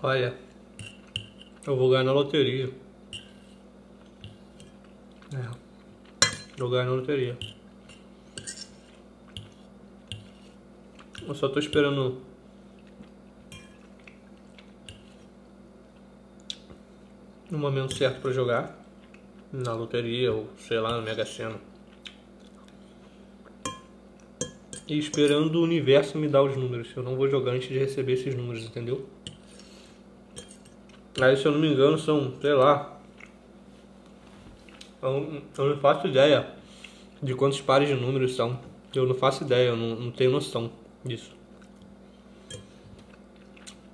[0.00, 0.32] Olha,
[1.66, 2.70] eu vou ganhar na loteria.
[5.34, 7.36] É, ganhar na loteria.
[11.26, 12.22] Eu só tô esperando
[17.50, 18.78] no momento certo para jogar
[19.52, 21.58] na loteria ou sei lá, no Mega Sena.
[24.86, 26.88] E esperando o universo me dar os números.
[26.94, 29.17] Eu não vou jogar antes de receber esses números, entendeu?
[31.20, 32.98] Aí, se eu não me engano, são, sei lá.
[35.02, 36.46] Eu, não faço ideia
[37.22, 38.58] de quantos pares de números são.
[38.94, 40.70] Eu não faço ideia, eu não, não tenho noção
[41.04, 41.36] disso.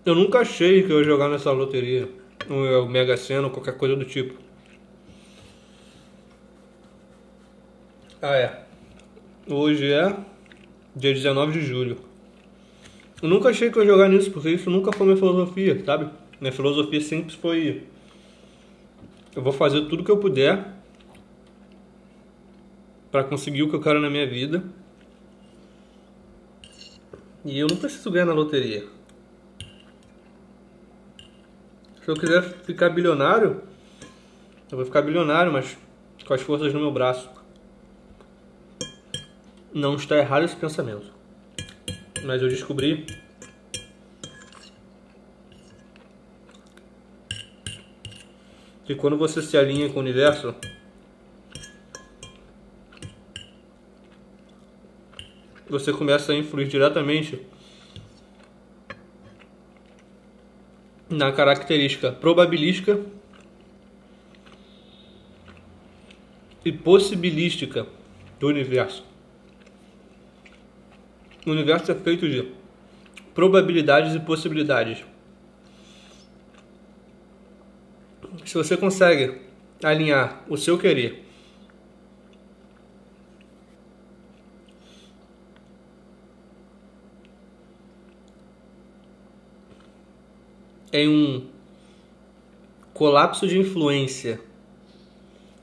[0.04, 2.08] Eu nunca achei que eu ia jogar nessa loteria,
[2.48, 4.34] o Mega Sena ou qualquer coisa do tipo.
[8.20, 8.64] Ah, é.
[9.48, 10.16] Hoje é
[10.96, 11.96] dia 19 de julho.
[13.22, 16.10] Eu nunca achei que eu ia jogar nisso, porque isso nunca foi minha filosofia, sabe?
[16.44, 17.84] Minha filosofia sempre foi.
[19.34, 20.74] Eu vou fazer tudo que eu puder
[23.10, 24.62] para conseguir o que eu quero na minha vida.
[27.46, 28.86] E eu não preciso ganhar na loteria.
[32.02, 33.62] Se eu quiser ficar bilionário,
[34.70, 35.78] eu vou ficar bilionário, mas
[36.26, 37.30] com as forças no meu braço.
[39.72, 41.10] Não está errado esse pensamento.
[42.22, 43.23] Mas eu descobri
[48.84, 50.54] que quando você se alinha com o universo,
[55.68, 57.40] você começa a influir diretamente
[61.08, 63.00] na característica probabilística
[66.64, 67.86] e possibilística
[68.38, 69.04] do universo.
[71.46, 72.50] O universo é feito de
[73.34, 75.04] probabilidades e possibilidades.
[78.54, 79.40] Se você consegue
[79.82, 81.24] alinhar o seu querer
[90.92, 91.48] em um
[92.92, 94.40] colapso de influência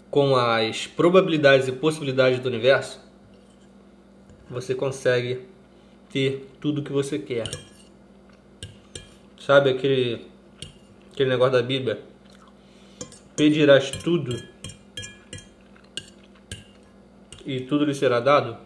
[0.10, 3.00] com as probabilidades e possibilidades do universo,
[4.50, 5.48] você consegue
[6.10, 7.50] ter tudo que você quer.
[9.40, 10.28] Sabe aquele
[11.14, 12.11] aquele negócio da Bíblia?
[13.36, 14.42] Pedirás tudo
[17.46, 18.58] e tudo lhe será dado?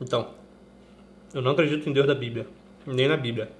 [0.00, 0.34] Então,
[1.32, 2.46] eu não acredito em Deus da Bíblia,
[2.86, 3.50] nem na Bíblia.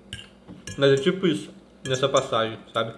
[0.79, 1.51] Mas é tipo isso
[1.87, 2.95] nessa passagem, sabe?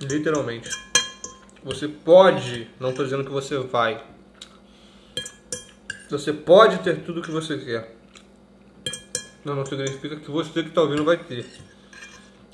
[0.00, 0.70] Literalmente.
[1.62, 4.02] Você pode, não estou dizendo que você vai.
[6.08, 7.96] Você pode ter tudo o que você quer.
[9.44, 11.44] Não, não significa que você que está ouvindo vai ter.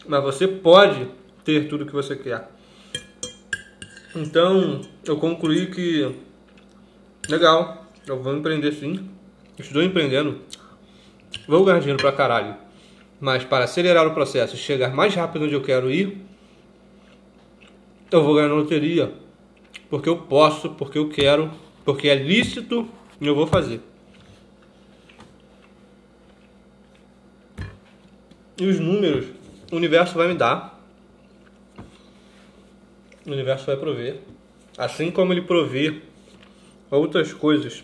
[0.07, 1.09] Mas você pode
[1.45, 2.51] ter tudo o que você quer.
[4.15, 6.15] Então, eu concluí que
[7.29, 9.09] legal, eu vou empreender sim.
[9.59, 10.41] Estou empreendendo
[11.47, 12.57] vou ganhar dinheiro pra caralho.
[13.21, 16.19] Mas para acelerar o processo e chegar mais rápido onde eu quero ir,
[18.11, 19.13] eu vou ganhar na loteria.
[19.89, 21.51] Porque eu posso, porque eu quero,
[21.85, 22.89] porque é lícito
[23.21, 23.81] e eu vou fazer.
[28.59, 29.27] E os números,
[29.75, 30.81] o universo vai me dar.
[33.27, 34.21] O universo vai prover.
[34.79, 36.01] Assim como ele provê
[36.91, 37.83] outras coisas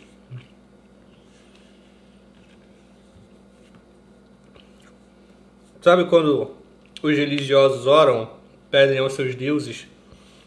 [5.80, 6.56] Sabe quando
[7.02, 8.30] os religiosos oram,
[8.70, 9.88] pedem aos seus deuses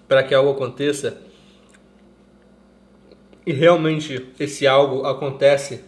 [0.07, 1.19] para que algo aconteça?
[3.43, 5.83] E realmente esse algo acontece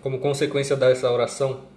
[0.00, 1.71] como consequência dessa oração?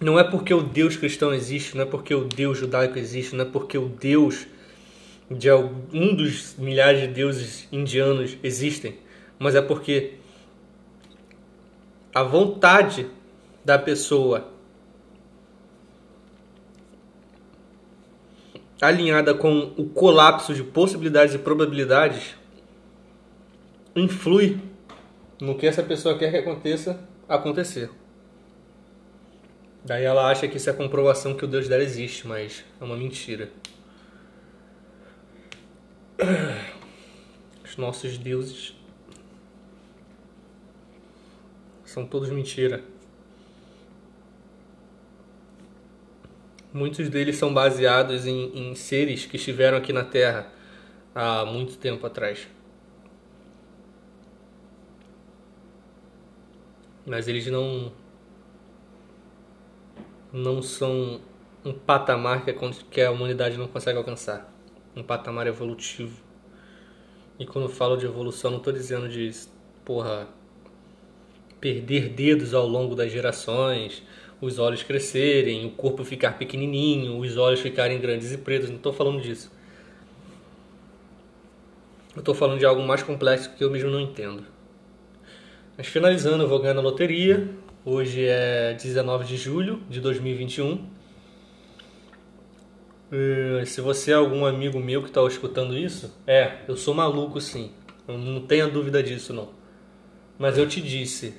[0.00, 3.44] Não é porque o Deus cristão existe, não é porque o Deus judaico existe, não
[3.44, 4.46] é porque o Deus
[5.30, 8.98] de algum dos milhares de deuses indianos existem,
[9.38, 10.14] mas é porque
[12.14, 13.06] a vontade
[13.64, 14.48] da pessoa
[18.80, 22.34] alinhada com o colapso de possibilidades e probabilidades
[23.94, 24.58] influi
[25.40, 26.98] no que essa pessoa quer que aconteça
[27.28, 27.90] acontecer.
[29.84, 32.96] Daí ela acha que isso é comprovação que o Deus dela existe, mas é uma
[32.96, 33.50] mentira.
[37.64, 38.74] Os nossos deuses
[41.84, 42.84] são todos mentira.
[46.72, 50.52] Muitos deles são baseados em, em seres que estiveram aqui na Terra
[51.14, 52.46] há muito tempo atrás.
[57.06, 57.92] Mas eles não
[60.32, 61.20] não são
[61.64, 62.44] um patamar
[62.90, 64.52] que a, humanidade não consegue alcançar.
[64.94, 66.20] Um patamar evolutivo.
[67.38, 69.30] E quando falo de evolução, não estou dizendo de,
[69.84, 70.28] porra,
[71.60, 74.02] perder dedos ao longo das gerações,
[74.40, 78.70] os olhos crescerem, o corpo ficar pequenininho, os olhos ficarem grandes e pretos.
[78.70, 79.50] Não estou falando disso.
[82.14, 84.44] Eu estou falando de algo mais complexo que eu mesmo não entendo.
[85.76, 87.48] Mas finalizando, eu vou ganhar na loteria.
[87.82, 90.86] Hoje é 19 de julho de 2021.
[93.10, 97.40] E se você é algum amigo meu que está escutando isso, é, eu sou maluco
[97.40, 97.72] sim.
[98.06, 99.48] Não tenha dúvida disso não.
[100.38, 101.32] Mas eu te disse,